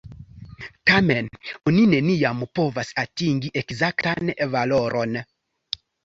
Tamen, 0.91 1.27
oni 1.71 1.83
neniam 1.91 2.39
povas 2.59 2.89
atingi 3.01 3.51
ekzaktan 3.61 4.31
valoron. 4.55 5.19